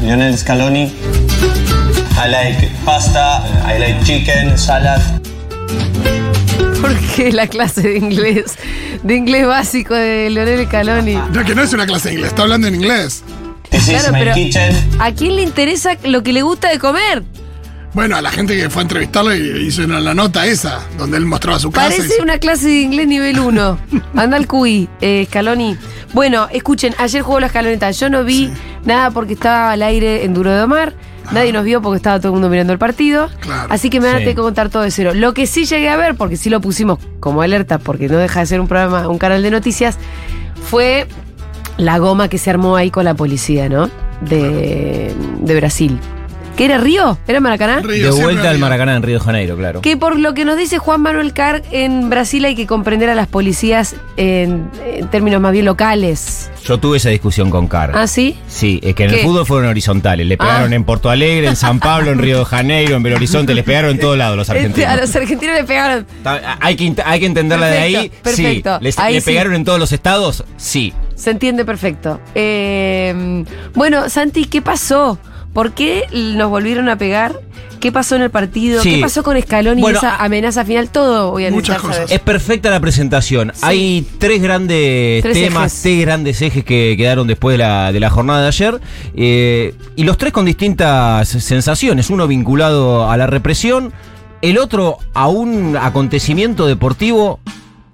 [0.00, 0.92] I'm Lionel Scaloni.
[2.16, 5.00] I like pasta, I like chicken, salad.
[6.80, 8.56] ¿Por qué la clase de inglés?
[9.02, 11.14] De inglés básico de Leonel Scaloni.
[11.32, 13.22] No, que no es una clase de inglés, está hablando en inglés.
[13.70, 14.76] This is Claro, my pero- kitchen.
[15.00, 17.24] ¿A quién le interesa lo que le gusta de comer?
[17.94, 21.16] Bueno, a la gente que fue a entrevistarlo y hizo una- la nota esa, donde
[21.16, 21.88] él mostraba su casa.
[21.88, 23.78] Parece y- una clase de inglés nivel 1.
[24.16, 25.76] Anda al QI, eh, Scaloni.
[26.14, 27.90] Bueno, escuchen, ayer jugó la escaloneta.
[27.90, 28.50] Yo no vi
[28.84, 30.94] nada porque estaba al aire en Duro de Omar.
[31.32, 33.28] Nadie nos vio porque estaba todo el mundo mirando el partido.
[33.40, 33.66] Claro.
[33.70, 34.24] Así que me van a Sí.
[34.24, 35.12] tener que contar todo de cero.
[35.14, 38.40] Lo que sí llegué a ver, porque sí lo pusimos como alerta, porque no deja
[38.40, 39.98] de ser un programa, un canal de noticias,
[40.70, 41.06] fue
[41.78, 43.90] la goma que se armó ahí con la policía, ¿no?
[44.20, 45.98] De, de Brasil.
[46.56, 47.18] ¿Qué era Río?
[47.26, 47.80] ¿Era Maracaná?
[47.80, 48.58] Río, De vuelta al.
[48.58, 49.80] Maracaná en Río de Janeiro, claro.
[49.80, 53.16] Que por lo que nos dice Juan Manuel Carr, en Brasil hay que comprender a
[53.16, 56.50] las policías en, en términos más bien locales.
[56.64, 57.90] Yo tuve esa discusión con Car.
[57.94, 58.38] ¿Ah, sí?
[58.46, 60.26] Sí, es que en el fútbol fueron horizontales.
[60.28, 60.76] Le pegaron Ah.
[60.76, 63.52] en Porto Alegre, en San Pablo, en Río de Janeiro, en Belo Horizonte.
[63.52, 64.90] Les pegaron en todos lados los Este, argentinos.
[64.90, 66.06] a los argentinos le pegaron.
[66.60, 67.94] Hay que, hay que entenderla de ahí.
[67.94, 68.78] Perfecto, perfecto.
[68.78, 68.84] Sí.
[68.84, 69.26] ¿Les- Ahí ¿Le sí.
[69.26, 70.44] pegaron en todos los estados?
[70.56, 70.92] Sí.
[71.16, 72.20] Se entiende perfecto.
[72.34, 75.18] Eh, bueno, Santi, ¿qué pasó?
[75.54, 77.40] ¿Por qué nos volvieron a pegar?
[77.80, 78.82] ¿Qué pasó en el partido?
[78.82, 78.94] Sí.
[78.96, 79.36] ¿Qué pasó con
[79.80, 80.90] Bueno, y esa amenaza final?
[80.90, 81.96] Todo voy a Muchas cosas.
[81.96, 82.12] saber.
[82.12, 83.52] Es perfecta la presentación.
[83.62, 85.82] Hay tres grandes Tres temas, ejes.
[85.82, 88.80] tres grandes ejes que quedaron después de la, de la jornada de ayer.
[89.14, 92.10] eh, y los tres con distintas sensaciones.
[92.10, 93.92] Uno vinculado a la represión,
[94.42, 97.38] el otro a un acontecimiento deportivo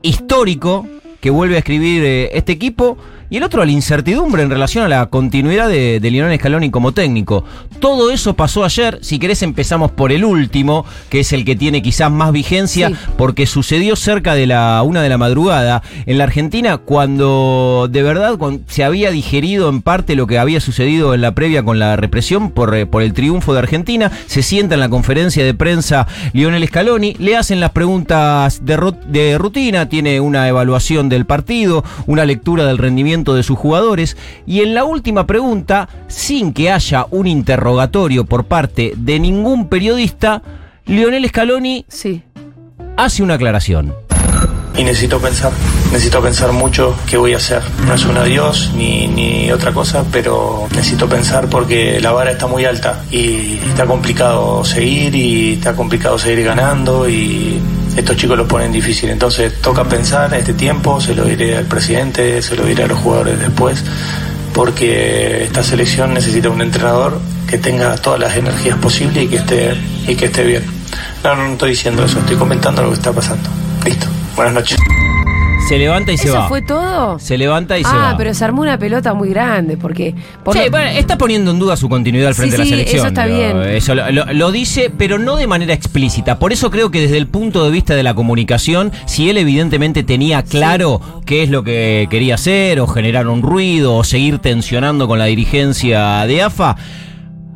[0.02, 0.86] histórico
[1.20, 2.96] que vuelve a escribir eh, este equipo.
[3.30, 6.92] Y el otro la incertidumbre en relación a la continuidad de, de Lionel Scaloni como
[6.92, 7.44] técnico.
[7.78, 8.98] Todo eso pasó ayer.
[9.02, 12.94] Si querés empezamos por el último, que es el que tiene quizás más vigencia, Sí.
[13.16, 18.36] porque sucedió cerca de la una de la madrugada en la Argentina, cuando de verdad
[18.36, 21.94] cuando se había digerido en parte lo que había sucedido en la previa con la
[21.96, 24.10] represión por, eh, por el triunfo de Argentina.
[24.26, 29.88] Se sienta en la conferencia de prensa Lionel Scaloni, le hacen las preguntas de rutina,
[29.88, 34.16] tiene una evaluación del partido, una lectura del rendimiento de sus jugadores,
[34.46, 40.42] y en la última pregunta, sin que haya un interrogatorio por parte de ningún periodista,
[40.86, 42.22] Lionel Scaloni Sí.
[42.96, 43.94] hace una aclaración.
[44.76, 45.52] Y necesito pensar,
[45.92, 47.62] necesito pensar mucho qué voy a hacer.
[47.86, 52.46] No es un adiós ni, ni otra cosa, pero necesito pensar porque la vara está
[52.46, 57.60] muy alta y está complicado seguir y está complicado seguir ganando y
[57.96, 59.10] estos chicos lo ponen difícil.
[59.10, 62.98] Entonces toca pensar este tiempo, se lo diré al presidente, se lo diré a los
[62.98, 63.84] jugadores después,
[64.54, 69.76] porque esta selección necesita un entrenador que tenga todas las energías posibles y que esté,
[70.06, 70.64] y que esté bien.
[71.24, 73.59] No, no, no estoy diciendo eso, estoy comentando lo que está pasando.
[73.84, 74.06] Listo.
[74.36, 74.78] Buenas noches.
[75.68, 76.48] Se levanta y se ¿Eso va.
[76.48, 77.18] fue todo?
[77.20, 78.16] Se levanta y se ah, va.
[78.16, 80.14] pero se armó una pelota muy grande, porque...
[80.42, 82.70] por Sí, lo- bueno, está poniendo en duda su continuidad al frente Sí, de sí,
[82.70, 82.98] la selección.
[82.98, 83.62] eso está bien.
[83.62, 86.38] Eso lo, lo- lo dice, pero no de manera explícita.
[86.40, 90.02] Por eso creo que desde el punto de vista de la comunicación, si él evidentemente
[90.02, 95.06] tenía claro qué es lo que quería hacer, o generar un ruido, o seguir tensionando
[95.06, 96.76] con la dirigencia de AFA,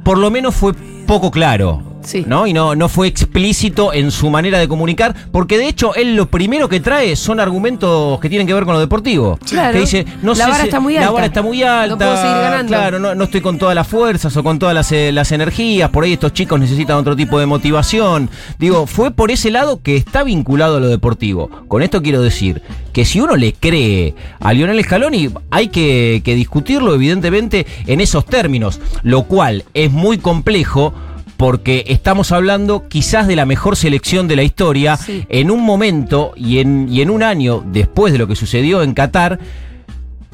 [0.04, 0.74] por lo menos fue
[1.06, 1.82] poco claro.
[2.04, 2.22] Sí.
[2.26, 2.46] ¿No?
[2.46, 6.26] Y no, no fue explícito en su manera de comunicar, porque de hecho él lo
[6.26, 9.38] primero que trae son argumentos que tienen que ver con lo deportivo.
[9.48, 9.72] Claro.
[9.72, 11.12] Que dice, no La sé vara si- está muy La alta.
[11.12, 11.86] vara está muy alta.
[11.94, 12.68] No puedo seguir ganando.
[12.68, 15.88] Claro, no, no estoy con todas las fuerzas o con todas las, eh, las energías.
[15.88, 18.28] Por ahí estos chicos necesitan otro tipo de motivación.
[18.58, 21.48] Digo, fue por ese lado que está vinculado a lo deportivo.
[21.68, 22.60] Con esto quiero decir
[22.92, 28.24] que si uno le cree a Lionel Scaloni, hay que, que discutirlo, evidentemente, en esos
[28.26, 28.78] términos.
[29.02, 30.93] Lo cual es muy complejo.
[31.36, 35.26] Porque estamos hablando quizás de la mejor selección de la historia Sí.
[35.28, 38.94] en un momento y en, y en un año después de lo que sucedió en
[38.94, 39.38] Qatar,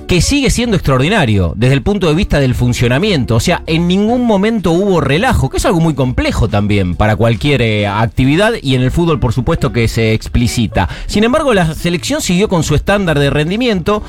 [0.07, 3.37] que sigue siendo extraordinario desde el punto de vista del funcionamiento.
[3.37, 7.63] O sea, en ningún momento hubo relajo, que es algo muy complejo también para cualquier
[7.63, 10.89] eh, actividad y en el fútbol por supuesto que se explicita.
[11.07, 14.03] Sin embargo, la selección siguió con su estándar de rendimiento.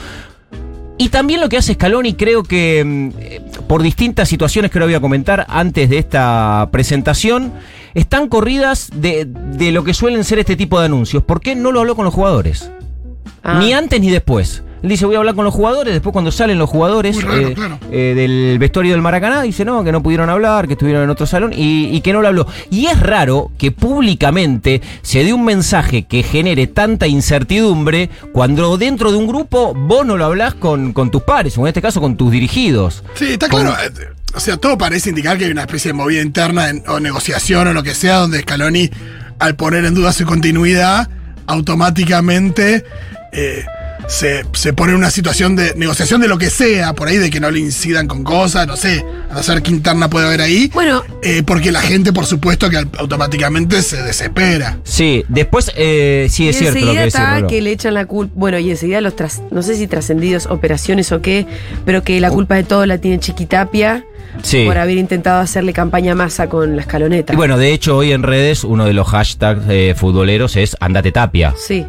[1.01, 4.86] Y también lo que hace Scaloni, creo que mm, eh, por distintas situaciones que ahora
[4.86, 7.53] voy a comentar antes de esta presentación,
[7.95, 11.24] están corridas de, de lo que suelen ser este tipo de anuncios.
[11.24, 12.71] ¿Por qué no lo habló con los jugadores?
[13.42, 13.57] Ah.
[13.57, 14.62] Ni antes ni después.
[14.83, 17.54] Él dice, voy a hablar con los jugadores, después cuando salen los jugadores raro, eh,
[17.54, 17.78] claro.
[17.92, 21.25] eh, del vestuario del Maracaná, dice, no, que no pudieron hablar, que estuvieron en otro
[21.28, 22.48] salón y, y que no lo habló.
[22.72, 29.12] Y es raro que públicamente se dé un mensaje que genere tanta incertidumbre cuando dentro
[29.12, 32.01] de un grupo vos no lo hablás con, con tus pares, o en este caso
[32.01, 33.04] con tus dirigidos.
[33.13, 33.72] Sí, está claro.
[33.72, 33.92] eh,
[34.33, 37.68] O sea, todo parece indicar que hay una especie de movida interna en- o negociación
[37.68, 38.89] o lo que sea, donde Scaloni,
[39.39, 41.07] al poner en duda su continuidad,
[41.48, 42.83] automáticamente
[43.31, 43.63] eh,
[44.07, 47.30] se, se pone en una situación de negociación de lo que sea, por ahí de
[47.30, 50.69] que no le incidan con cosas, no sé, a ser qué interna puede haber ahí.
[50.74, 54.80] Bueno, Eh, porque la gente, por supuesto, que automáticamente se desespera.
[54.83, 57.94] Sí, después eh, sí y es cierto lo enseguida que decís, está que le echan
[57.94, 58.33] la culpa.
[58.36, 61.45] Bueno, y enseguida los tras, no sé si trascendidos operaciones o qué,
[61.86, 64.04] pero que la culpa de todo la tiene Chiquitapia
[64.44, 64.63] Sí.
[64.65, 67.33] por haber intentado hacerle campaña a masa con la escaloneta.
[67.33, 71.12] Y bueno, de hecho, hoy en redes uno de los hashtags eh, futboleros es Andate
[71.12, 71.54] Tapia.
[71.57, 71.86] Sí.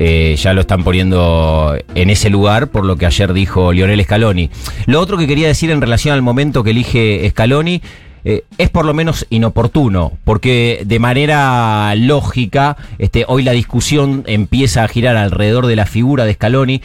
[0.00, 4.50] Eh, ya lo están poniendo en ese lugar por lo que ayer dijo Lionel Scaloni.
[4.86, 7.82] Lo otro que quería decir en relación al momento que elige Scaloni
[8.24, 14.84] eh, es por lo menos inoportuno, porque de manera lógica, este, hoy la discusión empieza
[14.84, 16.82] a girar alrededor de la figura de Scaloni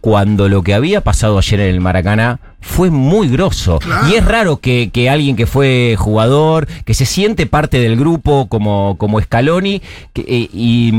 [0.00, 3.78] cuando lo que había pasado ayer en el Maracaná fue muy grosso.
[3.78, 4.08] Claro.
[4.08, 8.46] Y es raro que, que alguien que fue jugador, que se siente parte del grupo
[8.48, 9.82] como, como Scaloni,
[10.12, 10.92] que, eh, y,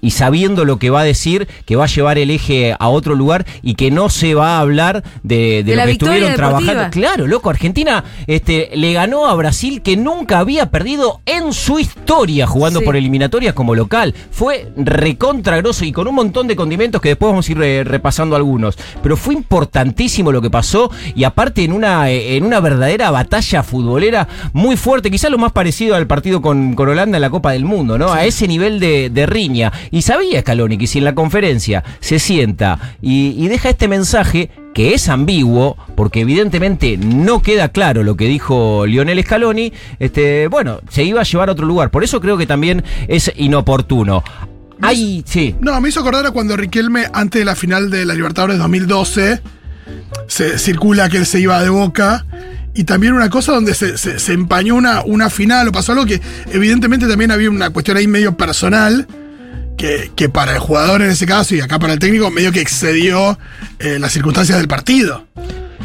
[0.00, 3.14] y sabiendo lo que va a decir, que va a llevar el eje a otro
[3.14, 6.32] lugar y que no se va a hablar de, de De lo la que estuvieron
[6.32, 6.58] deportiva.
[6.60, 6.90] trabajando.
[6.90, 12.46] Claro, loco, Argentina este, le ganó a Brasil que nunca había perdido en su historia
[12.46, 12.84] jugando Sí.
[12.84, 14.14] por eliminatorias como local.
[14.30, 17.84] Fue recontra grosso y con un montón de condimentos que después vamos a ir eh,
[17.84, 18.76] repasando algunos.
[19.02, 23.62] Pero fue importantísimo lo que pasó y aparte en una, eh, en una verdadera batalla
[23.62, 27.52] futbolera muy fuerte, quizás lo más parecido al partido con, con Holanda en la Copa
[27.52, 28.12] del Mundo, ¿no?
[28.12, 29.72] A ese nivel de, de riña.
[29.90, 34.50] Y sabía Scaloni que si en la conferencia se sienta y, y deja este mensaje
[34.72, 40.80] que es ambiguo, porque evidentemente no queda claro lo que dijo Lionel Scaloni, este, bueno,
[40.88, 41.90] se iba a llevar a otro lugar.
[41.90, 44.24] Por eso creo que también es inoportuno.
[44.80, 45.54] Hay, sí.
[45.60, 49.40] No, me hizo acordar a cuando Riquelme, antes de la final de la Libertadores 2012,
[50.32, 52.24] se circula que él se iba de boca.
[52.74, 56.22] Y también una cosa donde se, se- empañó una, una final o pasó algo que
[56.52, 59.06] evidentemente también había una cuestión ahí medio personal.
[59.76, 62.60] Que, que para el jugador en ese caso y acá para el técnico medio que
[62.60, 63.38] excedió
[63.78, 65.26] eh, las circunstancias del partido.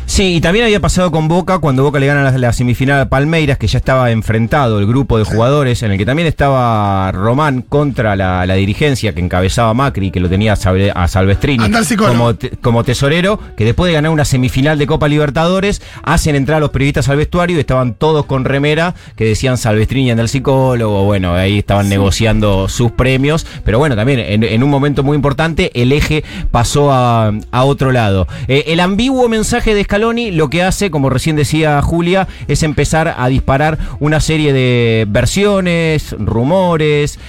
[0.10, 3.10] Sí, y también había pasado con Boca cuando Boca le gana la, la semifinal a
[3.10, 7.62] Palmeiras, que ya estaba enfrentado el grupo de jugadores, en el que también estaba Román
[7.62, 11.66] contra la, la dirigencia que encabezaba Macri, que lo tenía a, Salve- a Salvestrini
[12.14, 16.58] como, te- como tesorero, que después de ganar una semifinal de Copa Libertadores, hacen entrar
[16.58, 20.30] a los periodistas al vestuario y estaban todos con remera que decían Salvestrini anda al
[20.30, 25.16] psicólogo, bueno, ahí estaban negociando sus premios, pero bueno, también en, en un momento muy
[25.16, 28.26] importante el eje pasó a, a otro lado.
[28.48, 33.16] Eh, el ambiguo mensaje de Scaloni lo que hace, como recién decía Julia, es empezar
[33.18, 37.20] a disparar una serie de versiones, rumores,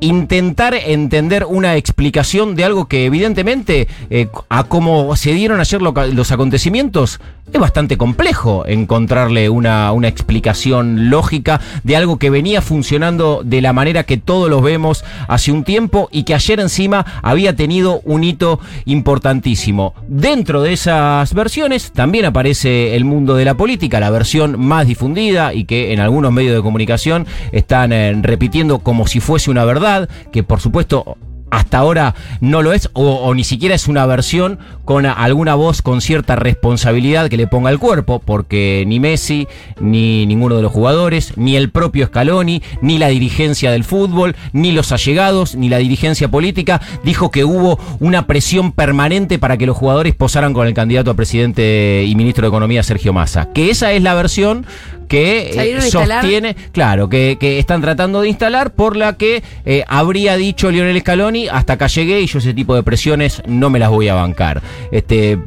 [0.00, 5.92] intentar entender una explicación de algo que evidentemente eh, a cómo se dieron ayer lo-
[6.12, 7.20] los acontecimientos
[7.52, 13.72] es bastante complejo encontrarle una, una explicación lógica de algo que venía funcionando de la
[13.72, 18.24] manera que todos los vemos hace un tiempo y que ayer encima había tenido un
[18.24, 19.94] hito importantísimo.
[20.08, 25.54] Dentro de esas versiones también aparece el mundo de la política, la versión más difundida
[25.54, 29.85] y que en algunos medios de comunicación están eh, repitiendo como si fuese una verdad,
[30.32, 31.16] que por supuesto
[31.50, 36.00] hasta ahora no lo es, o, ni siquiera es una versión con alguna voz con
[36.00, 39.48] cierta responsabilidad que le ponga al cuerpo, porque ni Messi,
[39.80, 44.70] ni ninguno de los jugadores, ni el propio Scaloni, ni la dirigencia del fútbol, ni
[44.72, 49.76] los allegados, ni la dirigencia política, dijo que hubo una presión permanente para que los
[49.76, 53.52] jugadores posaran con el candidato a presidente y ministro de Economía, Sergio Massa.
[53.52, 54.66] Que esa es la versión
[55.08, 59.84] que ¿Salieron eh, sostiene Claro, que, que están tratando de instalar por la que eh,
[59.88, 63.78] habría dicho Lionel Scaloni, hasta acá llegué y yo ese tipo de presiones no me
[63.78, 64.62] las voy a bancar.
[64.90, 65.38] Este,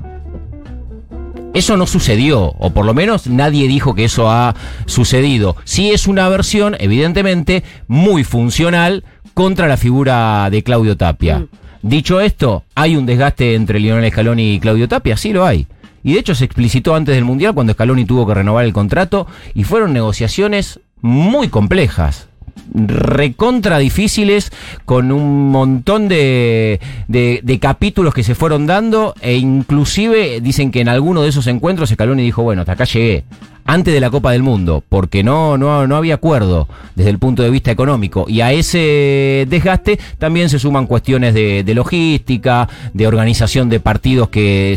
[1.54, 4.56] eso no sucedió, o por lo menos nadie dijo que eso ha
[4.86, 5.56] sucedido.
[5.64, 11.40] Sí es una versión, evidentemente, muy funcional contra la figura de Claudio Tapia.
[11.40, 11.48] Mm.
[11.82, 15.18] Dicho esto, ¿hay un desgaste entre Lionel Scaloni y Claudio Tapia?
[15.18, 15.66] Sí lo hay.
[16.04, 19.28] Y de hecho se explicitó antes del Mundial cuando Scaloni tuvo que renovar el contrato
[19.54, 22.29] y fueron negociaciones muy complejas
[22.74, 24.52] recontra difíciles
[24.86, 30.88] con un montón de, de- capítulos que se fueron dando e inclusive dicen que en
[30.90, 33.24] alguno de esos encuentros Scaloni dijo bueno hasta acá llegué
[33.66, 37.44] antes de la Copa del Mundo porque no, no, no había acuerdo desde el punto
[37.44, 38.26] de vista económico.
[38.28, 44.30] Y a ese desgaste también se suman cuestiones de, de logística de organización de partidos
[44.30, 44.74] que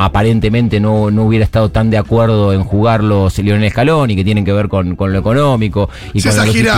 [0.00, 4.52] aparentemente no, no hubiera estado tan de acuerdo en jugarlos Lionel Scaloni, que tienen que
[4.52, 6.32] ver con, con lo económico y con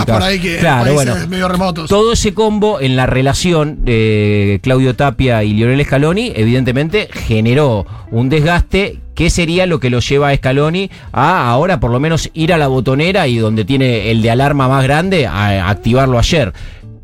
[0.07, 1.87] por ahí que Claro, bueno, medio remotos.
[1.87, 8.27] todo ese combo en la relación de Claudio Tapia y Lionel Scaloni, evidentemente generó un
[8.29, 12.53] desgaste que sería lo que lo lleva a Scaloni a ahora por lo menos ir
[12.53, 16.53] a la botonera y donde tiene el de alarma más grande a activarlo ayer.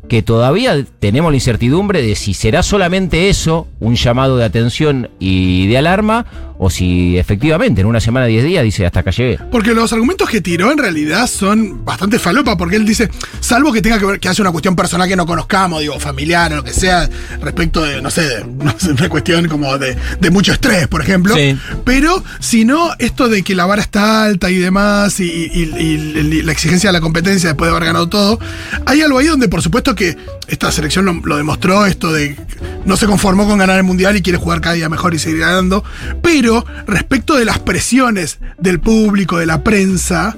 [0.08, 5.66] Que todavía tenemos la incertidumbre de si será solamente eso, un llamado de atención y
[5.68, 6.26] de alarma,
[6.58, 9.38] o si efectivamente en una semana, 10 días, dice hasta acá llegué.
[9.50, 13.08] Porque los argumentos que tiró en realidad son bastante falopa, porque él dice,
[13.40, 16.52] salvo que tenga que ver que haya una cuestión personal que no conozcamos, digo, familiar
[16.52, 17.08] o lo que sea,
[17.40, 21.00] respecto de, no sé, de, no sé, una cuestión como de, de mucho estrés, por
[21.00, 21.34] ejemplo.
[21.36, 21.56] Sí.
[21.84, 26.42] Pero, si no, esto de que la vara está alta y demás, y, y- y
[26.42, 28.38] la exigencia de la competencia después de haber ganado todo,
[28.86, 30.16] hay algo ahí donde, por supuesto, que
[30.48, 32.36] esta selección lo, lo demostró, esto de
[32.84, 35.40] no se conformó con ganar el mundial y quiere jugar cada día mejor y seguir
[35.40, 35.84] ganando.
[36.22, 36.47] Pero,
[36.86, 40.36] respecto de las presiones del público, de la prensa,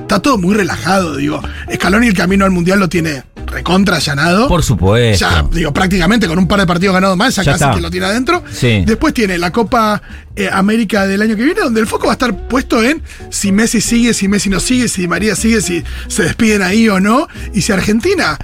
[0.00, 1.42] está todo muy relajado, digo.
[1.72, 4.48] Scaloni el camino al mundial lo tiene recontra allanado.
[4.48, 5.26] Por supuesto.
[5.28, 7.74] Ya, digo, prácticamente con un par de partidos ganados más, ya, Ya casi está.
[7.76, 8.42] que lo tiene adentro.
[8.50, 8.82] Sí.
[8.86, 10.00] Después tiene la Copa
[10.36, 13.52] eh, América del año que viene, donde el foco va a estar puesto en si
[13.52, 17.28] Messi sigue, si Messi no sigue, si María sigue, si se despiden ahí o no.
[17.52, 18.38] Y si Argentina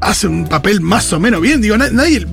[0.00, 2.24] hace un papel más o menos bien, digo, na- nadie,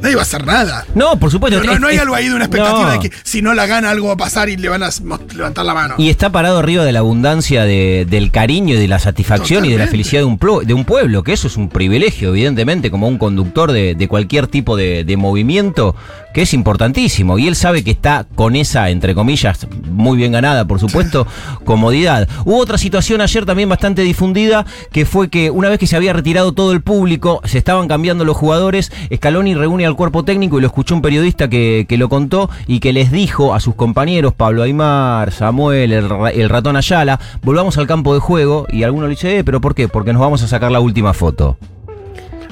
[0.00, 0.84] nadie va a hacer nada.
[0.94, 1.58] No, por supuesto.
[1.58, 3.02] No, no, es- no hay es- algo ahí de una expectativa no.
[3.02, 4.90] de que si no la gana algo va a pasar y le van a
[5.34, 5.94] levantar la mano.
[5.98, 9.70] Y está parado arriba de la abundancia de- del cariño y de la satisfacción y
[9.70, 12.90] de la felicidad de un, plo- de un pueblo, que eso es un privilegio, evidentemente,
[12.90, 15.94] como un conductor de, de cualquier tipo de, de movimiento,
[16.34, 17.38] que es importantísimo.
[17.38, 21.26] Y él sabe que está con esa, entre comillas, muy bien ganada, por supuesto,
[21.64, 22.28] comodidad.
[22.44, 26.12] Hubo otra situación ayer también bastante difundida, que fue que una vez que se había
[26.12, 30.60] retirado todo el público, se estaban cambiando los jugadores, Scaloni reúne al cuerpo técnico y
[30.60, 34.34] lo escuchó un periodista que, que lo contó y que les dijo a sus compañeros,
[34.34, 39.06] Pablo Aymar, Samuel, el, ra- el ratón Ayala, volvamos al campo de juego y alguno
[39.06, 39.88] le dice, eh, pero ¿por qué?
[39.88, 41.56] Porque nos vamos a sacar la última foto.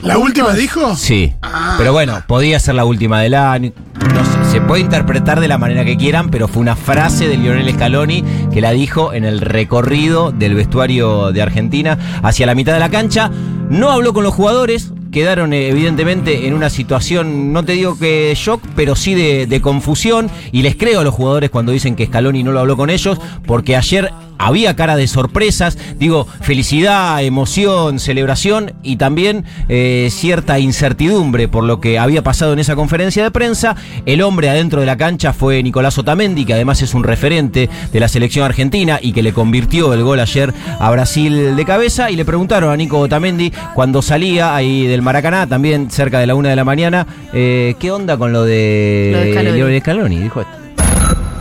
[0.03, 0.95] ¿La última dijo?
[0.97, 1.33] Sí.
[1.41, 1.76] Ah.
[1.79, 3.73] Pero bueno, podía ser la última del año.
[4.12, 7.38] No sé, se puede interpretar de la manera que quieran, pero fue una frase de
[7.38, 8.23] Lionel Scaloni
[8.53, 12.91] que la dijo en el recorrido del vestuario de Argentina hacia la mitad de la
[12.91, 13.31] cancha.
[13.71, 14.93] No habló con los jugadores.
[15.14, 19.61] Quedaron eh, evidentemente en una situación, no te digo que shock, pero sí de, de
[19.61, 20.28] confusión.
[20.50, 23.21] Y les creo a los jugadores cuando dicen que Scaloni no lo habló con ellos,
[23.47, 31.49] porque ayer había cara de sorpresas, digo, felicidad, emoción, celebración y también eh, cierta incertidumbre
[31.49, 33.76] por lo que había pasado en esa conferencia de prensa.
[34.07, 38.00] El hombre adentro de la cancha fue Nicolás Otamendi, que además es un referente de
[38.00, 42.11] la selección argentina y que le convirtió el gol ayer a Brasil de cabeza.
[42.11, 46.35] Y le preguntaron a Nico Otamendi cuando salía ahí del Maracaná, también cerca de la
[46.35, 50.19] una de la mañana, eh, ¿qué onda con lo de, Lo de Scaloni.
[50.19, 50.63] Dijo esto.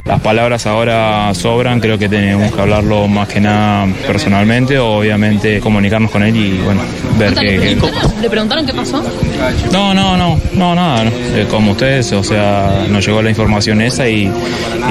[0.05, 5.61] Las palabras ahora sobran, creo que tenemos que hablarlo más que nada personalmente, o obviamente
[5.61, 6.81] comunicarnos con él y bueno,
[7.17, 7.59] ver ¿Le qué...
[7.59, 9.01] preguntaron, ¿Le preguntaron qué pasó?
[9.71, 11.09] No, no, no, no, nada, no.
[11.09, 14.29] Eh, como ustedes, o sea, nos llegó la información esa y,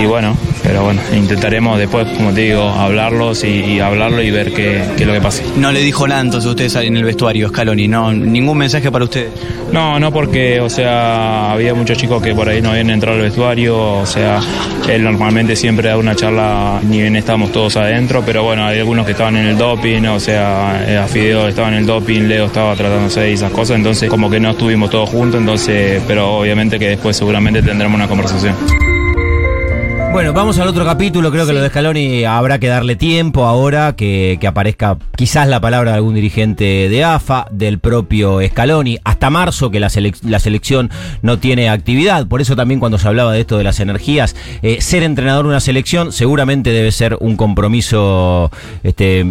[0.00, 4.52] y bueno, pero bueno, intentaremos después, como te digo, hablarlos y, y hablarlo y ver
[4.52, 5.44] qué, qué es lo que pase.
[5.56, 9.04] No le dijo nada entonces a ustedes en el vestuario, Scaloni, no, ningún mensaje para
[9.04, 9.32] ustedes.
[9.72, 13.22] No, no porque, o sea, había muchos chicos que por ahí no habían entrado al
[13.22, 14.40] vestuario, o sea,
[14.88, 19.06] él normalmente siempre da una charla, ni bien estamos todos adentro, pero bueno, hay algunos
[19.06, 22.46] que estaban en el doping, o sea, eh, a Fideo estaba en el doping, Leo
[22.46, 26.78] estaba tratándose de esas cosas, entonces como que no estuvimos todos juntos, entonces, pero obviamente
[26.78, 28.54] que después seguramente tendremos una conversación.
[30.12, 31.30] Bueno, vamos al otro capítulo.
[31.30, 35.58] Creo que lo de Scaloni habrá que darle tiempo ahora que, que aparezca quizás la
[35.58, 40.38] palabra de algún dirigente de AFA, del propio Scaloni, hasta marzo que la, selec- la
[40.38, 40.90] selección
[41.22, 42.26] no tiene actividad.
[42.26, 45.50] Por eso también cuando se hablaba de esto de las energías, eh, ser entrenador de
[45.50, 48.50] una selección seguramente debe ser un compromiso
[48.82, 49.24] este,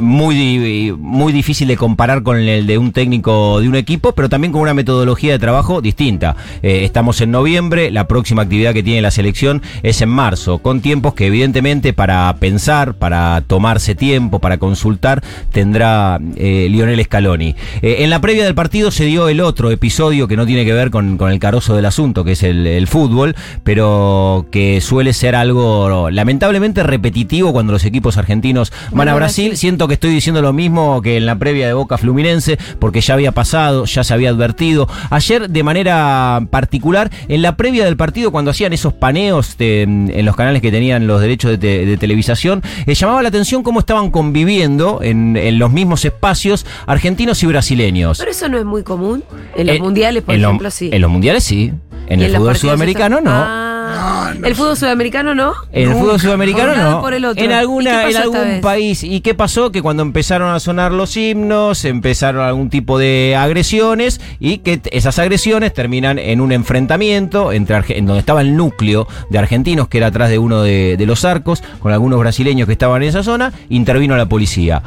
[0.00, 4.52] muy, muy difícil de comparar con el de un técnico de un equipo, pero también
[4.52, 6.36] con una metodología de trabajo distinta.
[6.62, 10.80] Eh, estamos en noviembre, la próxima actividad que tiene la selección es en marzo, con
[10.80, 15.22] tiempos que evidentemente para pensar, para tomarse tiempo, para consultar,
[15.52, 17.54] tendrá eh, Lionel Scaloni.
[17.82, 20.72] Eh, en la previa del partido se dio el otro episodio que no tiene que
[20.72, 23.34] ver con, con el carozo del asunto, que es el, el fútbol,
[23.64, 29.50] pero que suele ser algo lamentablemente repetitivo cuando los equipos argentinos van a Brasil.
[29.50, 29.56] Brasil.
[29.86, 33.14] Siento que estoy diciendo lo mismo que en la previa de Boca Fluminense, porque ya
[33.14, 34.88] había pasado, ya se había advertido.
[35.10, 40.24] Ayer, de manera particular, en la previa del partido, cuando hacían esos paneos de- en
[40.24, 43.78] los canales que tenían los derechos de, te- de televisación, eh, llamaba la atención cómo
[43.78, 48.18] estaban conviviendo en, en los mismos espacios argentinos y brasileños.
[48.18, 49.22] Pero eso no es muy común.
[49.54, 50.90] En los Eh, mundiales, por lo- ejemplo, sí.
[50.92, 51.72] En los mundiales sí.
[52.08, 53.30] En Y el fútbol sudamericano no.
[53.32, 55.54] Ah, No, no el fútbol sudamericano no.
[55.72, 56.98] En el fútbol sudamericano por no.
[56.98, 57.44] y por el otro.
[57.44, 59.02] En ¿Y alguna, en algún país.
[59.04, 59.70] ¿Y qué pasó?
[59.72, 65.18] Que cuando empezaron a sonar los himnos, empezaron algún tipo de agresiones y que esas
[65.18, 69.98] agresiones terminan en un enfrentamiento entre Arge- en donde estaba el núcleo de argentinos que
[69.98, 73.22] era atrás de uno de, de los arcos con algunos brasileños que estaban en esa
[73.22, 74.82] zona, intervino la policía.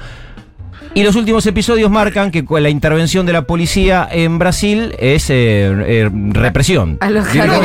[0.99, 5.29] Y los últimos episodios marcan que con la intervención de la policía en Brasil es
[5.29, 6.97] eh, eh, represión.
[6.99, 7.33] A los.
[7.33, 7.61] No, no,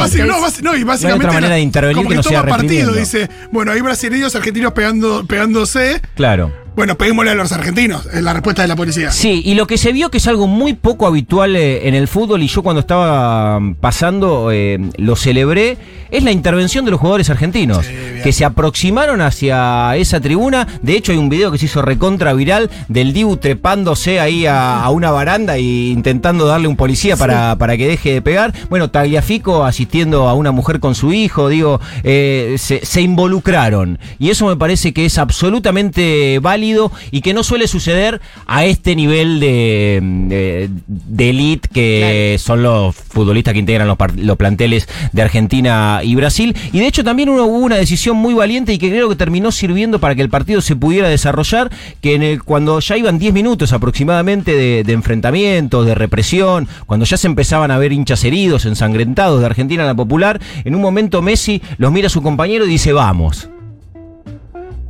[0.63, 1.27] no, y básicamente.
[1.27, 2.93] otra manera de intervenir como que no sea toma partido, reprimiendo.
[2.95, 6.01] dice, bueno, hay brasileños, argentinos pegando, pegándose.
[6.15, 6.64] Claro.
[6.77, 9.13] Bueno, peguémosle a los argentinos, es la respuesta de la policía.
[9.13, 12.09] Sí, y lo que se vio que es algo muy poco habitual eh, en el
[12.09, 15.79] fútbol y yo cuando estaba mm, pasando eh, lo celebré,
[16.11, 17.87] es la intervención de los jugadores argentinos,
[18.23, 20.67] que se aproximaron hacia esa tribuna.
[20.83, 24.83] De hecho hay un video que se hizo recontra viral del Dibu trepándose ahí a,
[24.83, 28.53] a una baranda e intentando darle un policía para, para que deje de pegar.
[28.69, 33.99] Bueno, Tagliafico asistiendo a una mujer con su hijo, digo, eh, se, se involucraron.
[34.19, 36.64] Y eso me parece que es absolutamente válido
[37.11, 42.95] y que no suele suceder a este nivel de, de, de elite que son los
[42.95, 46.57] futbolistas que integran los, los planteles de Argentina y Brasil.
[46.73, 49.99] Y de hecho también hubo una decisión muy valiente y que creo que terminó sirviendo
[49.99, 53.73] para que el partido se pudiera desarrollar, que en el, cuando ya iban 10 minutos
[53.73, 59.41] aproximadamente de, de enfrentamientos, de represión, cuando ya se empezaban a ver hinchas heridos, ensangrentados
[59.41, 62.69] de Argentina en la popular, en un momento Messi los mira a su compañero y
[62.69, 63.49] dice vamos.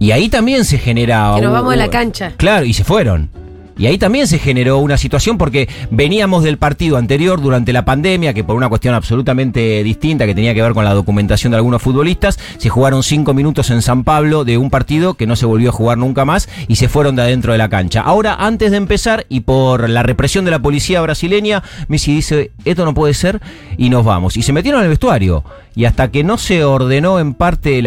[0.04, 1.32] Y ahí también se genera...
[1.34, 2.32] Que nos vamos de la cancha.
[2.37, 3.30] Claro, y se fueron.
[3.76, 8.32] Y ahí también se generó una situación porque veníamos del partido anterior durante la pandemia,
[8.32, 11.82] que por una cuestión absolutamente distinta, que tenía que ver con la documentación de algunos
[11.82, 15.70] futbolistas, se jugaron cinco minutos en San Pablo de un partido que no se volvió
[15.70, 18.00] a jugar nunca más y se fueron de adentro de la cancha.
[18.00, 22.84] Ahora, antes de empezar y por la represión de la policía brasileña, Messi dice, esto
[22.84, 23.40] no puede ser
[23.76, 24.36] y nos vamos.
[24.36, 25.42] Y se metieron en el vestuario.
[25.76, 27.82] Y hasta que no se ordenó en parte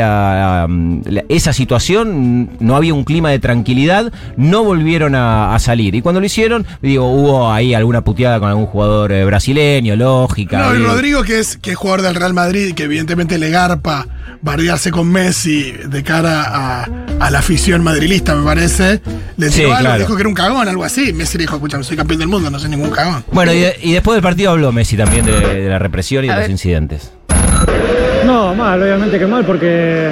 [1.29, 5.76] esa situación, no había un clima de tranquilidad, no volvieron a salir.
[5.79, 10.59] Y cuando lo hicieron, digo, hubo ahí alguna puteada con algún jugador eh, brasileño, lógica.
[10.59, 10.83] No, y.
[10.83, 14.07] Rodrigo, que es, que es jugador del Real Madrid, que evidentemente le garpa
[14.41, 16.83] bardearse con Messi de cara a,
[17.19, 19.01] a la afición madrilista, me parece.
[19.37, 19.99] Le Sí, algo, claro.
[19.99, 21.13] dijo que era un cagón, algo así.
[21.13, 23.23] Messi le dijo, escucha, soy campeón del mundo, no soy ningún cagón.
[23.31, 26.27] Bueno, y, de- y después del partido habló Messi también de, de la represión y
[26.27, 27.11] de los incidentes.
[28.25, 30.09] No, mal, obviamente que mal porque,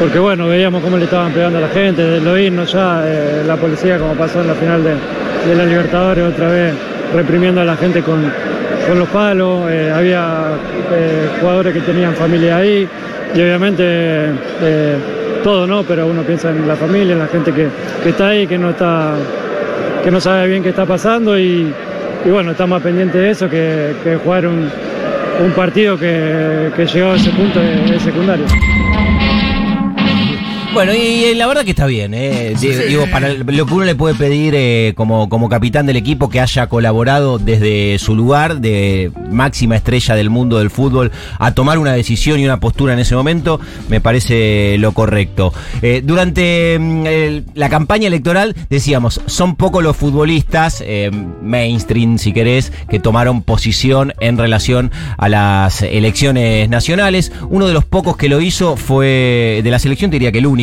[0.00, 3.44] porque bueno, veíamos cómo le estaban pegando a la gente, de lo himnos ya, eh,
[3.46, 6.74] la policía como pasó en la final de, la Libertadores otra vez
[7.14, 8.32] reprimiendo a la gente con,
[8.88, 10.54] con los palos, eh, había
[10.90, 12.88] eh, jugadores que tenían familia ahí
[13.34, 14.96] y obviamente eh,
[15.44, 15.82] todo, ¿no?
[15.82, 17.68] Pero uno piensa en la familia, en la gente que,
[18.08, 19.12] está ahí, que no está
[20.02, 21.70] que no sabe bien qué está pasando y,
[22.24, 24.70] bueno, está más pendiente de eso que, jugar un,
[25.54, 28.46] partido que, que llegó a ese punto de secundario.
[30.72, 32.54] Bueno, y, y la verdad que está bien, ¿eh?
[32.60, 36.28] Di- Digo, para lo que uno le puede pedir eh, como, como capitán del equipo
[36.30, 41.78] que haya colaborado desde su lugar de máxima estrella del mundo del fútbol a tomar
[41.78, 45.52] una decisión y una postura en ese momento, me parece lo correcto.
[45.82, 51.10] Eh, durante mm, el- la campaña electoral decíamos, son pocos los futbolistas, eh,
[51.42, 57.32] mainstream si querés, que tomaron posición en relación a las elecciones nacionales.
[57.48, 60.46] Uno de los pocos que lo hizo fue, de la selección te diría que el
[60.46, 60.59] único,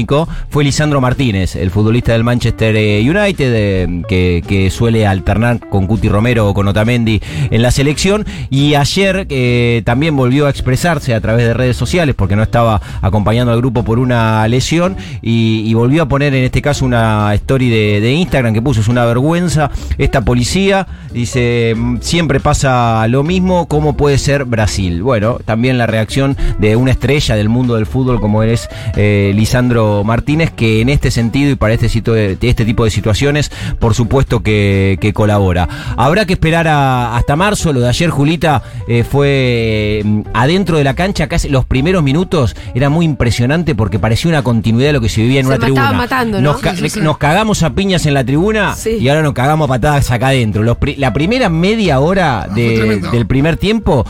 [0.49, 6.09] fue Lisandro Martínez, el futbolista del Manchester eh, United, eh, que, suele alternar con Cuti
[6.09, 8.25] Romero o con Otamendi en la selección.
[8.49, 12.81] Y ayer eh, también volvió a expresarse a través de redes sociales, porque no estaba
[13.01, 17.69] acompañando al grupo por una lesión, y, volvió a poner en este caso una story
[17.69, 23.23] de, de Instagram que puso, es una vergüenza, esta policía, dice, "Mm, siempre pasa lo
[23.23, 25.03] mismo, ¿cómo puede ser Brasil?
[25.03, 29.86] Bueno, también la reacción de una estrella del mundo del fútbol como es eh, Lisandro
[30.05, 34.97] Martínez, que en este sentido y para este, este tipo de situaciones, por supuesto que,
[35.01, 35.67] que colabora.
[35.97, 40.83] Habrá que esperar a- hasta marzo, lo de ayer Julita eh, fue mm, adentro de
[40.83, 45.01] la cancha, casi los primeros minutos era muy impresionante porque parecía una continuidad de lo
[45.01, 45.91] que se vivía en Se una tribuna.
[45.93, 46.53] matando, ¿no?
[46.53, 46.99] nos, ca- Sí, sí.
[47.01, 48.97] nos cagamos a piñas en la tribuna Sí.
[48.99, 50.63] y ahora nos cagamos a patadas acá adentro.
[50.63, 54.05] Los pri- la primera media hora Ah, de- del primer tiempo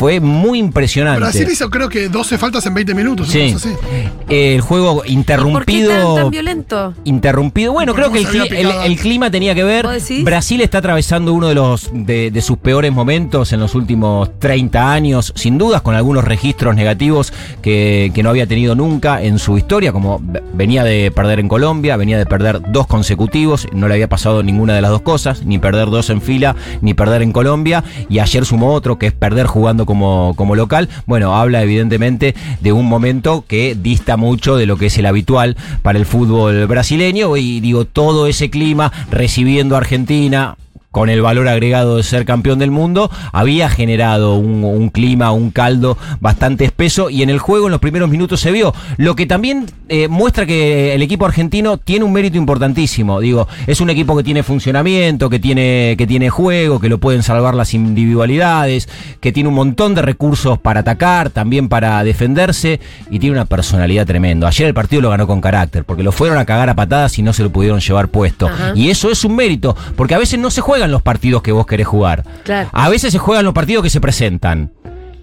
[0.00, 1.20] fue muy impresionante.
[1.20, 3.52] Brasil hizo creo que 12 faltas en 20 minutos, Sí.
[3.54, 3.68] así.
[4.30, 6.14] El juego ¿Por qué tan, interrumpido.
[6.14, 6.94] tan violento?
[7.04, 7.74] Interrumpido.
[7.74, 9.86] Bueno, creo que el, cli- clima tenía que ver.
[10.24, 14.90] Brasil está atravesando uno de los de, de sus peores momentos en los últimos 30
[14.90, 19.58] años, sin dudas, con algunos registros negativos que, que no había tenido nunca en su
[19.58, 20.22] historia, como
[20.54, 24.74] venía de perder en Colombia, venía de perder dos consecutivos, no le había pasado ninguna
[24.74, 28.46] de las dos cosas, ni perder dos en fila, ni perder en Colombia, y ayer
[28.46, 30.88] sumó otro, que es perder jugando como, como local.
[31.04, 35.56] Bueno, habla evidentemente de un momento que dista mucho de lo que es el habitual
[35.82, 40.56] para el fútbol brasileño, y digo, todo ese clima recibiendo a Argentina,
[40.90, 45.50] con el valor agregado de ser campeón del mundo, había generado un, un clima, un
[45.50, 48.74] caldo bastante espeso y en el juego en los primeros minutos se vio.
[48.96, 53.20] Lo que también eh, muestra que el equipo argentino tiene un mérito importantísimo.
[53.20, 57.22] Digo, es un equipo que tiene funcionamiento, que tiene, que tiene juego, que lo pueden
[57.22, 58.88] salvar las individualidades,
[59.20, 64.06] que tiene un montón de recursos para atacar, también para defenderse y tiene una personalidad
[64.06, 64.48] tremenda.
[64.48, 67.22] Ayer el partido lo ganó con carácter, porque lo fueron a cagar a patadas y
[67.22, 68.46] no se lo pudieron llevar puesto.
[68.46, 68.72] Ajá.
[68.74, 71.66] Y eso es un mérito, porque a veces no se juegan los partidos que vos
[71.66, 72.24] querés jugar.
[72.42, 72.70] Claro.
[72.72, 74.72] A veces se juegan los partidos que se presentan.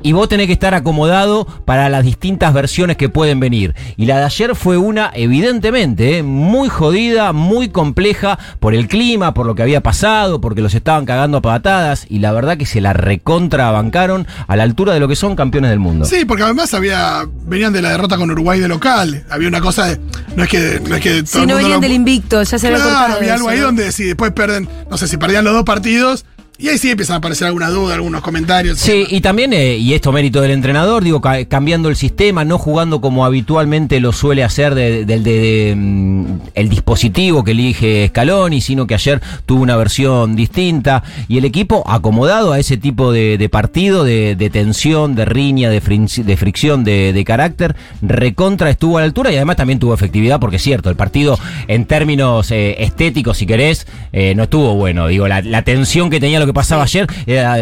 [0.08, 3.76] Y vos tenés que estar acomodado para las distintas versiones que pueden venir.
[3.98, 9.34] Y la de ayer fue una, evidentemente, eh, muy jodida, muy compleja por el clima,
[9.34, 12.06] por lo que había pasado, porque los estaban cagando a patadas.
[12.08, 15.72] Y la verdad que se la recontrabancaron a la altura de lo que son campeones
[15.72, 16.06] del mundo.
[16.06, 19.26] Sí, porque además había venían de la derrota con Uruguay de local.
[19.30, 20.00] Había una cosa de.
[20.38, 22.58] No es que, no es que todo Sí, el no venían lo- del invicto, ya
[22.58, 23.16] se había Claro, cortado.
[23.18, 25.64] había de algo eso, ahí donde si después pierden, no sé, si perdían los dos
[25.66, 26.26] partidos,
[26.60, 28.80] y ahí sí empiezan a aparecer algunas dudas, algunos comentarios.
[28.80, 32.58] Sí, y también, eh, y esto mérito del entrenador, digo, ca- cambiando el sistema, no
[32.58, 38.88] jugando como habitualmente lo suele hacer del de, mm, el dispositivo que elige Scaloni, sino
[38.88, 44.04] que ayer tuvo una versión distinta, y el equipo acomodado a ese tipo de, partido,
[44.04, 49.58] de, tensión, de riña, de, fricción, de, carácter, recontra estuvo a la altura y además
[49.58, 54.34] también tuvo efectividad, porque es cierto, el partido en términos eh, estéticos, si querés, eh,
[54.36, 57.58] no estuvo bueno, digo, la, la tensión que tenía lo que pasaba ayer era...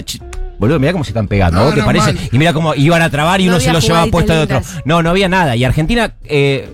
[0.58, 2.14] Boludo, mira cómo se están pegando, No, ¿vos ¿te no, parece?
[2.14, 2.30] mal.
[2.32, 4.62] Y mira cómo iban a trabar y No uno se lo llevaba puesto de otro.
[4.86, 5.58] No, no había nada.
[5.58, 6.70] Y Argentina, eh,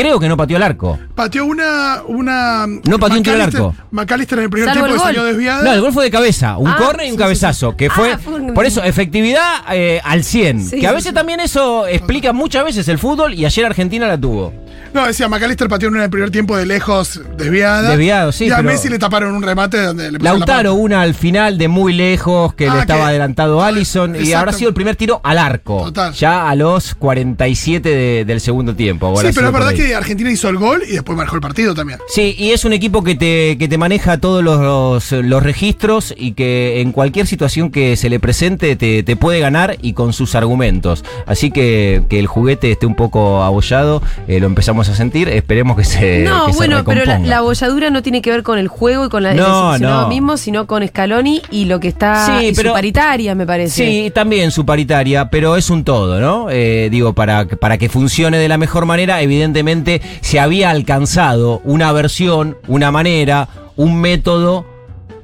[0.00, 0.98] creo que no pateó el arco.
[1.14, 2.02] Pateó una.
[2.06, 3.74] una No pateó un tiro al arco.
[3.90, 5.30] McAllister en el primer Salvo tiempo el salió gol.
[5.30, 5.62] desviada.
[5.64, 6.56] No, el gol fue de cabeza.
[6.58, 7.70] Un Ah, córner y un sí, cabezazo.
[7.70, 8.12] sí, Que fue.
[8.12, 10.66] Ah, fue un- Por eso, efectividad eh, al 100.
[10.68, 11.14] Sí, que a veces sí.
[11.14, 14.52] también eso explica muchas veces el fútbol y ayer Argentina la tuvo.
[14.94, 17.90] No, decía, McAllister pateó una en el primer tiempo de lejos, desviada.
[17.90, 21.02] Desviado, sí, Y a pero- Messi le taparon un remate donde le la Lautaro, una
[21.02, 24.68] al final de muy lejos, que Ah, le estaba que- adelantado Allison, y habrá sido
[24.68, 25.84] el primer tiro al arco.
[25.86, 26.14] Total.
[26.14, 29.14] Ya a los 47 de- del segundo tiempo.
[29.20, 29.76] Sí, pero es por verdad ahí.
[29.88, 31.98] Que Argentina hizo el gol y después manejó el partido también.
[32.08, 36.14] Sí, y es un equipo que te, que te maneja todos los, los, los registros
[36.16, 40.12] y que en cualquier situación que se le presente te, te puede ganar y con
[40.12, 41.04] sus argumentos.
[41.26, 45.76] Así que que el juguete esté un poco abollado, eh, lo empezamos a sentir, esperemos
[45.76, 47.28] que se No, que se bueno, pero la, recomponga.
[47.28, 50.08] la bolladura no tiene que ver con el juego y con la No, no.
[50.08, 53.84] mismo, sino con Scaloni y lo que está Sí, su paritaria, me parece.
[53.86, 56.48] Sí, también su paritaria, pero es un todo, ¿no?
[56.50, 59.75] Eh, digo, para, para que funcione de la mejor manera, evidentemente
[60.20, 64.66] se había alcanzado una versión, una manera, un método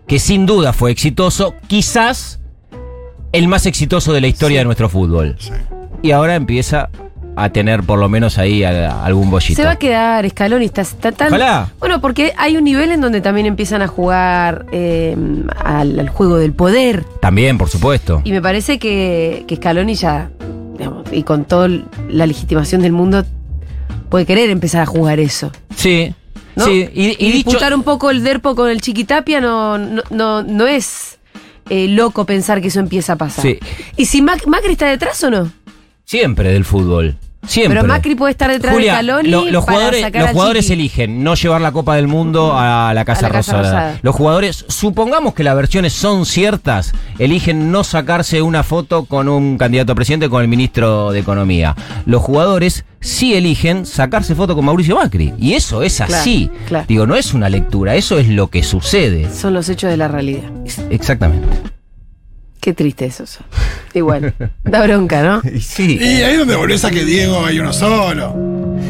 [0.07, 2.41] que sin duda fue exitoso, quizás
[3.33, 5.37] el más exitoso de la historia de nuestro fútbol.
[6.03, 6.91] Y ahora empieza
[7.35, 9.57] a tener por lo menos ahí algún bollito.
[9.57, 11.29] Se va a quedar Scaloni, está, está tan.
[11.29, 11.71] Ojalá.
[11.79, 15.17] Bueno, porque hay un nivel en donde también empiezan a jugar eh,
[15.65, 17.05] al, al juego del poder.
[17.21, 18.21] También, por supuesto.
[18.25, 20.31] Y me parece que, que Scaloni ya,
[20.77, 21.69] digamos, y con toda
[22.11, 23.25] la legitimación del mundo,
[24.13, 25.51] puede querer empezar a jugar eso.
[25.75, 26.15] Sí.
[26.55, 26.67] ¿no?
[26.67, 31.19] Sí, y, disputar un poco el derpo con el Chiquitapia no, no, no, no es
[31.71, 33.43] eh, loco pensar que eso empieza a pasar.
[33.43, 33.59] Sí.
[33.97, 35.51] ¿Y si Mac- Macri está detrás o no?
[36.05, 37.17] siempre del fútbol.
[37.45, 37.81] Siempre.
[37.81, 40.63] Pero Macri puede estar detrás Julia, de Scaloni lo- los para jugadores, sacar los jugadores
[40.65, 40.73] Chiqui.
[40.75, 43.63] eligen no llevar la Copa del Mundo a la Casa, A la Casa Rosada.
[43.81, 43.99] Rosada.
[44.03, 49.59] Los jugadores, supongamos que las versiones son ciertas, eligen no sacarse una foto con un
[49.59, 51.75] candidato a presidente con el ministro de Economía.
[52.07, 55.35] Los jugadores sí eligen sacarse foto con Mauricio Macri.
[55.37, 56.49] Y eso es Claro, así.
[56.69, 56.85] claro.
[56.89, 59.29] Digo, no es una lectura, eso es lo que sucede.
[59.35, 60.49] Son los hechos de la realidad.
[60.91, 61.49] Exactamente.
[62.61, 63.27] Qué triste eso.
[63.27, 63.45] son.
[63.95, 64.35] Igual.
[64.65, 65.43] da bronca, ¿no?
[65.61, 65.99] Sí.
[66.01, 68.35] Y ahí es donde volvés a que Diego hay uno solo.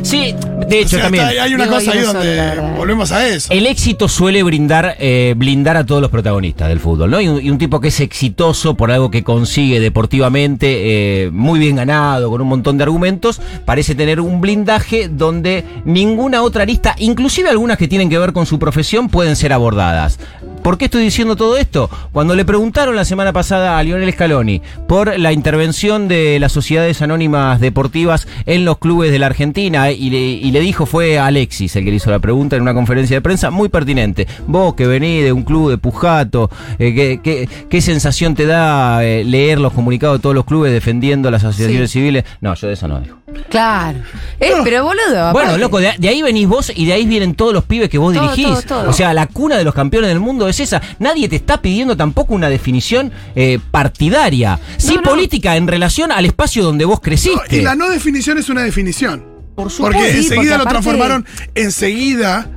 [0.02, 0.34] Sí,
[0.68, 1.24] de O hecho sea, también.
[1.24, 3.52] hay una Diego cosa hay ahí solo, donde volvemos a eso.
[3.52, 7.20] El éxito suele brindar, eh, blindar a todos los protagonistas del fútbol, ¿no?
[7.20, 11.60] Y un, y un tipo que es exitoso por algo que consigue deportivamente, eh, muy
[11.60, 16.94] bien ganado, con un montón de argumentos, parece tener un blindaje donde ninguna otra lista,
[16.98, 20.18] inclusive algunas que tienen que ver con su profesión, pueden ser abordadas.
[20.62, 21.90] ¿Por qué estoy diciendo todo esto?
[22.12, 27.02] Cuando le preguntaron la semana pasada a Lionel Scaloni por la intervención de las sociedades
[27.02, 31.18] anónimas deportivas en los clubes de la Argentina eh, y le, y le dijo fue
[31.18, 34.28] Alexis el que le hizo la pregunta en una conferencia de prensa muy pertinente.
[34.46, 36.48] Vos que venís de un club de Pujato,
[36.78, 40.72] eh, ¿qué, qué, qué sensación te da eh, leer los comunicados de todos los clubes
[40.72, 41.98] defendiendo las asociaciones Sí.
[41.98, 42.22] civiles?
[42.40, 43.16] No, yo de eso no digo.
[43.48, 43.98] Claro.
[44.40, 45.32] Eh, pero boludo.
[45.32, 47.88] Bueno, aparte- loco, de, de ahí venís vos y de ahí vienen todos los pibes
[47.90, 48.46] que vos Todo, dirigís.
[48.46, 48.90] todo, todo.
[48.90, 50.80] O sea, la cuna de los campeones del mundo es esa.
[50.98, 55.10] Nadie te está pidiendo tampoco una definición eh, partidaria, sí No, no.
[55.10, 57.56] política en relación al espacio donde vos creciste.
[57.56, 59.24] Y la no definición es una definición.
[59.54, 59.98] Por supuesto.
[59.98, 62.48] Porque Sí, enseguida porque lo transformaron enseguida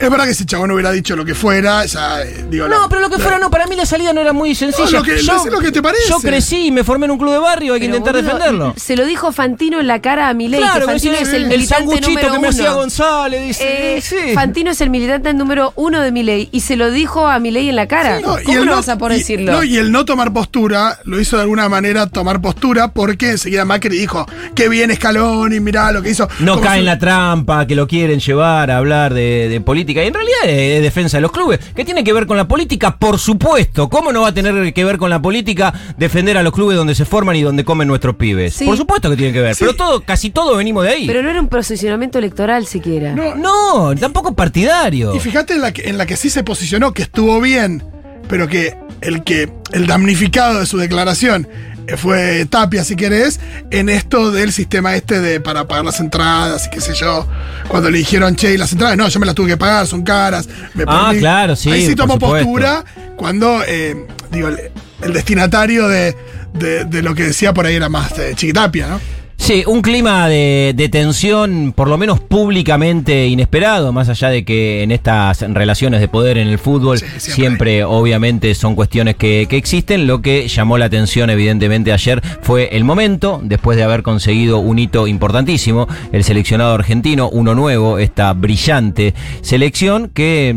[0.00, 2.66] Es verdad que si chabón hubiera dicho lo que fuera, ya eh, digo.
[2.66, 4.54] No, la- pero lo que la- fuera no, para mí la salida no era muy
[4.54, 4.86] sencilla.
[4.90, 6.08] No, lo que- decí lo que te parece.
[6.08, 8.34] Yo crecí y me formé en un club de barrio, hay que Pero, intentar boludo,
[8.34, 8.74] defenderlo.
[8.78, 11.48] Se lo dijo Fantino en la cara a Milei, Claro, que Fantino es el el
[11.48, 12.72] militante sanguchito número que me hacía.
[12.72, 13.96] González, dice.
[13.96, 14.16] Eh, sí.
[14.34, 17.76] Fantino es el militante número uno de Milei y se lo dijo a Milei en
[17.76, 18.18] la cara.
[18.20, 19.52] No, y ¿Cómo el no vas a poder y- decirlo?
[19.52, 23.64] no, y el no tomar postura lo hizo de alguna manera tomar postura porque enseguida
[23.66, 26.28] Macri dijo, qué bien Scaloni, mirá lo que hizo.
[26.40, 29.81] No cae en la trampa, que lo quieren llevar a hablar de, de política.
[29.90, 31.60] Y en realidad es defensa de los clubes.
[31.74, 32.96] ¿Qué tiene que ver con la política?
[32.96, 33.88] Por supuesto.
[33.88, 36.94] ¿Cómo no va a tener que ver con la política defender a los clubes donde
[36.94, 38.54] se forman y donde comen nuestros pibes?
[38.54, 38.64] Sí.
[38.64, 39.54] Por supuesto que tiene que ver.
[39.54, 39.64] Sí.
[39.64, 41.06] Pero todo, casi todo venimos de ahí.
[41.06, 43.12] Pero no era un posicionamiento electoral siquiera.
[43.14, 45.14] No, no, tampoco partidario.
[45.14, 47.82] Y fíjate en la, que, en la que sí se posicionó, que estuvo bien,
[48.28, 51.48] pero que el que el damnificado de su declaración
[51.96, 53.40] fue Tapia, si querés,
[53.70, 57.26] en esto del sistema este de para pagar las entradas y qué sé yo.
[57.68, 60.02] Cuando le dijeron, che, y las entradas, no, yo me las tuve que pagar, son
[60.02, 60.48] caras.
[60.74, 61.20] me Ah, permí".
[61.20, 62.84] claro, sí, Ahí sí tomó postura
[63.16, 64.58] cuando, eh, digo, el,
[65.02, 66.16] el destinatario de,
[66.54, 69.00] de- de lo que decía por ahí era más eh, Chiquitapia, ¿no?
[69.36, 74.84] Sí, un clima de, de tensión, por lo menos públicamente inesperado, más allá de que
[74.84, 77.34] en estas relaciones de poder en el fútbol Sí, siempre.
[77.34, 80.06] siempre, obviamente son cuestiones que, que existen.
[80.06, 84.78] Lo que llamó la atención evidentemente ayer fue el momento, después de haber conseguido un
[84.78, 90.54] hito importantísimo, el seleccionado argentino, uno nuevo, esta brillante selección que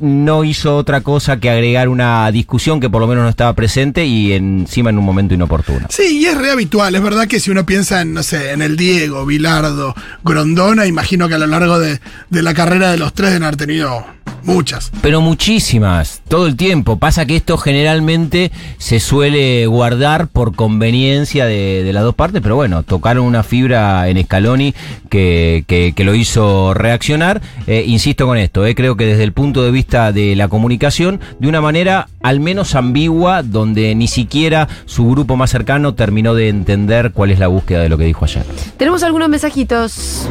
[0.00, 4.06] no hizo otra cosa que agregar una discusión que por lo menos no estaba presente
[4.06, 5.86] y encima en un momento inoportuno.
[5.90, 6.94] Sí, y es re habitual.
[6.94, 11.28] Es verdad que si uno piensa en, no sé, en el Diego, Bilardo, Grondona, imagino
[11.28, 14.04] que a lo largo de, de la carrera de los tres deben haber tenido
[14.44, 14.90] muchas.
[15.02, 16.96] Pero muchísimas, todo el tiempo.
[16.96, 22.56] Pasa que esto generalmente se suele guardar por conveniencia de, de las dos partes, pero
[22.56, 24.74] bueno, tocaron una fibra en Scaloni
[25.08, 27.40] que, que, que lo hizo reaccionar.
[27.66, 31.20] Eh, insisto con esto, eh, creo que desde el punto de vista de la comunicación,
[31.38, 36.48] de una manera al menos ambigua, donde ni siquiera su grupo más cercano terminó de
[36.48, 38.44] entender cuál es la búsqueda de lo que dijo ayer.
[38.76, 40.28] Tenemos algunos mensajitos.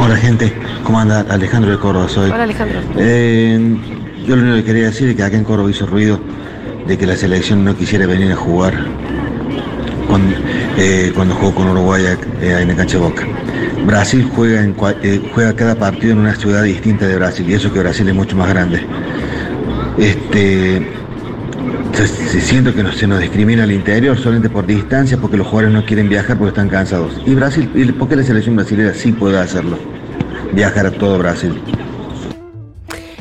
[0.00, 1.26] Hola gente, ¿cómo anda?
[1.28, 2.30] Alejandro de Córdoba soy.
[2.30, 2.80] Hola Alejandro.
[2.96, 3.76] Eh,
[4.26, 6.20] yo lo único que quería decir es que acá en Córdoba hizo ruido
[6.86, 8.74] de que la selección no quisiera venir a jugar
[10.06, 10.34] cuando,
[10.78, 12.04] eh, cuando jugó con Uruguay
[12.40, 13.26] eh, en el cancha Boca.
[13.86, 14.64] Brasil juega,
[15.02, 18.14] eh, juega cada partido en una ciudad distinta de Brasil y eso que Brasil es
[18.14, 18.80] mucho más grande.
[19.98, 20.86] Este,
[21.92, 25.46] se, se siento que no, se nos discrimina al interior solamente por distancia porque los
[25.46, 27.20] jugadores no quieren viajar porque están cansados.
[27.26, 29.78] Y Brasil, y ¿por qué la selección brasileña sí puede hacerlo?
[30.52, 31.54] Viajar a todo Brasil.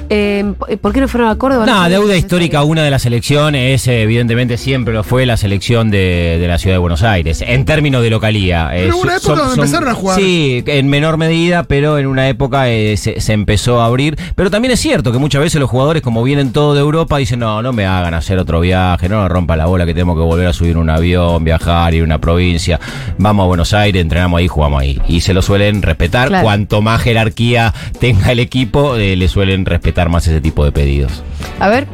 [0.10, 1.66] Eh, ¿Por qué no fueron a Córdoba?
[1.66, 6.38] No, deuda histórica, una de las elecciones, eh, evidentemente siempre lo fue la selección de,
[6.40, 8.70] de la ciudad de Buenos Aires, en términos de localía.
[8.74, 10.20] eh, Pero hubo una son- época donde son- empezaron a jugar.
[10.20, 14.18] Sí, en menor medida, pero en una época eh, se, se empezó a abrir.
[14.36, 17.40] Pero también es cierto que muchas veces los jugadores, como vienen todos de Europa, dicen,
[17.40, 20.24] no, no me hagan hacer otro viaje, no me rompa la bola que tenemos que
[20.24, 22.80] volver a subir un avión, viajar, ir a una provincia.
[23.18, 25.02] Vamos a Buenos Aires, entrenamos ahí, jugamos ahí.
[25.08, 26.28] Y se lo suelen respetar.
[26.30, 26.44] Claro.
[26.44, 31.24] Cuanto más jerarquía tenga el equipo, eh, le suelen respetar más ese tipo de pedidos.
[31.60, 31.88] A ver.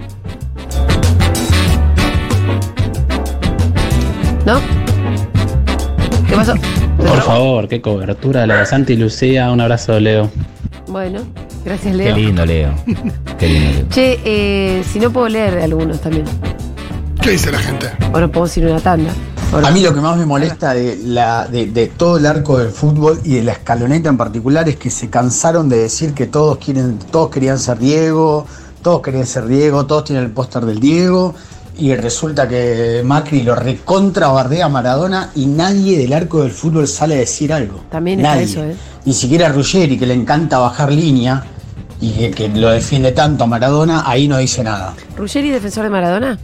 [4.46, 4.60] ¿No?
[6.28, 6.54] ¿Qué pasó?
[6.98, 9.52] Por favor, qué cobertura la de Santi Lucía.
[9.52, 10.30] Un abrazo, Leo.
[10.88, 11.22] Bueno,
[11.63, 12.16] gracias Qué Leo.
[12.18, 12.72] lindo, Leo.
[13.39, 13.89] Qué lindo, Leo.
[13.89, 16.26] Che, eh, si no puedo leer algunos también.
[17.22, 17.88] ¿Qué dice la gente?
[18.12, 19.12] Bueno, podemos ir a una tanda.
[19.54, 22.70] A mí lo que más me molesta de, la, de, de todo el arco del
[22.70, 26.58] fútbol y de la escaloneta en particular es que se cansaron de decir que todos
[26.58, 28.48] quieren, todos querían ser Diego,
[28.82, 31.36] todos querían ser Diego, todos tienen el póster del Diego
[31.78, 36.88] y resulta que Macri lo recontra bardea a Maradona y nadie del arco del fútbol
[36.88, 37.82] sale a decir algo.
[37.92, 38.76] También está eso, ¿eh?
[39.06, 41.44] Ni siquiera Ruggeri, que le encanta bajar línea
[42.02, 44.96] y que, que lo defiende tanto a Maradona, ahí no dice nada.
[45.16, 46.39] ¿Ruggeri, defensor de Maradona?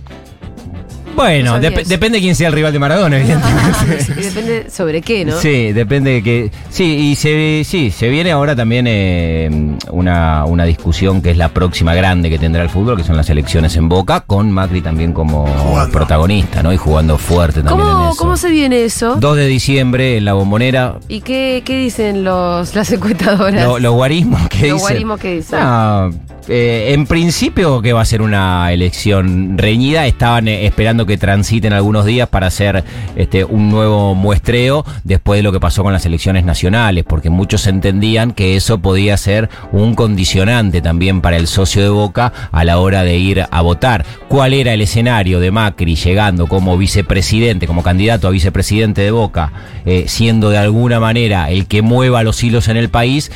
[1.19, 4.13] Bueno, No dep- depende quién sea el rival de Maradona, evidentemente.
[4.19, 5.37] Y depende sobre qué, ¿no?
[5.39, 6.51] Sí, depende de que.
[6.69, 9.49] Sí, y se, sí, se viene ahora también eh,
[9.91, 13.29] una, una discusión que es la próxima grande que tendrá el fútbol, que son las
[13.29, 15.91] elecciones en Boca, con Macri también como Jugando.
[15.91, 16.71] protagonista, ¿no?
[16.73, 18.17] Y jugando fuerte también en ¿Cómo, eso.
[18.17, 19.15] ¿Cómo se viene eso?
[19.19, 20.99] 2 de diciembre en la bombonera.
[21.07, 23.63] ¿Y qué, qué dicen los, las encuestadoras?
[23.65, 24.79] Lo- Los guarismos que Los dicen.
[24.79, 25.59] guarismos que dicen.
[25.59, 26.11] No,
[26.47, 31.73] eh, en principio que va a ser una elección reñida, estaban eh, esperando que transiten
[31.73, 32.83] algunos días para hacer
[33.15, 37.67] este un nuevo muestreo después de lo que pasó con las elecciones nacionales, porque muchos
[37.67, 42.79] entendían que eso podía ser un condicionante también para el socio de Boca a la
[42.79, 44.05] hora de ir a votar.
[44.27, 49.51] ¿Cuál era el escenario de Macri llegando como vicepresidente, como candidato a vicepresidente de Boca,
[49.85, 53.31] eh, siendo de alguna manera el que mueva los hilos en el país?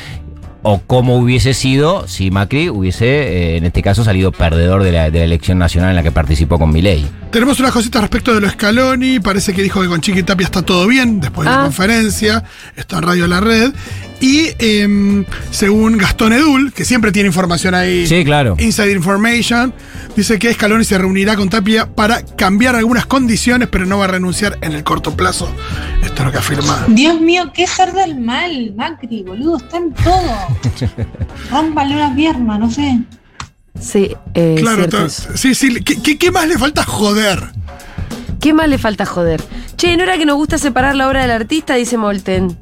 [0.66, 5.10] O cómo hubiese sido si Macri hubiese, eh, en este caso, salido perdedor de la,
[5.10, 7.06] de la elección nacional en la que participó con Milei.
[7.30, 9.20] Tenemos unas cositas respecto de lo Scaloni.
[9.20, 11.64] Parece que dijo que con Chiqui Tapia está todo bien después de la Ah.
[11.64, 12.44] conferencia.
[12.76, 13.72] Está en Radio La Red.
[14.20, 18.06] Y em, según Gastón Edul, que siempre tiene información ahí.
[18.06, 18.54] Sí, claro.
[18.58, 19.74] Inside Information.
[20.16, 24.08] Dice que Scaloni se reunirá con Tapia para cambiar algunas condiciones, pero no va a
[24.08, 25.50] renunciar en el corto plazo.
[26.02, 26.84] Esto es lo que afirma.
[26.88, 30.53] Dios mío, qué ser del mal, Macri, boludo, está en todo.
[31.50, 33.00] Rómpale una pierna, no sé.
[33.80, 35.28] Sí, eh, claro, cierto to- eso.
[35.36, 35.82] sí, sí.
[35.82, 37.50] ¿qué, qué, qué más le falta joder?
[38.40, 39.42] ¿Qué más le falta joder?
[39.76, 41.74] Che, ¿no era que nos gusta separar la obra del artista?
[41.74, 42.56] Dice Molten.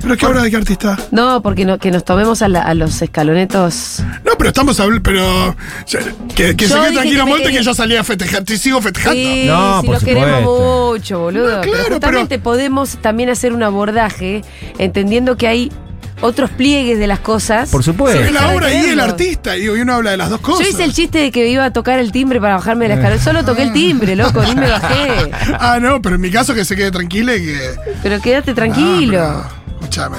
[0.00, 0.98] ¿Pero qué obra de qué artista?
[1.12, 4.02] No, porque no, que nos tomemos a, la- a los escalonetos.
[4.24, 5.02] No, pero estamos hablando.
[5.02, 5.54] Pero.
[6.34, 8.42] Que, que se Yo quede dije tranquilo, que me Monte, que yo salía a festejar.
[8.42, 9.14] Te sigo festejando.
[9.20, 11.56] Sí, No, sí, por los queremos mucho, boludo.
[11.56, 14.42] No, pero claro, justamente podemos también hacer un abordaje
[14.78, 15.72] entendiendo que hay
[16.22, 17.68] otros pliegues de las cosas.
[17.70, 18.20] Por supuesto.
[18.22, 19.56] Es la obra y el artista.
[19.56, 20.64] Y uno habla de las dos cosas.
[20.64, 22.94] Yo hice el chiste de que iba a tocar el timbre para bajarme de la
[22.94, 23.22] escalera.
[23.22, 25.30] Solo toqué el timbre, loco, ni me bajé.
[25.60, 27.58] Ah, no, pero en mi caso que se quede tranquila y que.
[28.02, 29.20] Pero quédate tranquilo.
[29.20, 30.16] Ah, pero, escúchame.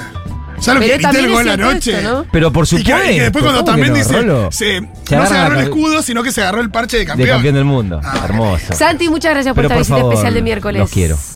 [0.60, 1.98] ¿Sabes lo Pero que grité el es gol cierto anoche?
[1.98, 2.26] esto, ¿no?
[2.32, 3.10] Pero por Y que, supuesto.
[3.10, 4.52] y que después cuando ¿cómo también no, dice, Rolo?
[4.52, 7.00] se- Se no se agarró la el escudo, sino que se agarró el parche de
[7.02, 7.28] De campeón.
[7.30, 8.00] campeón del mundo.
[8.02, 8.72] Ah, Hermoso.
[8.72, 10.80] Santi, muchas gracias por Pero esta por visita favor, especial de miércoles.
[10.80, 11.18] los quiero.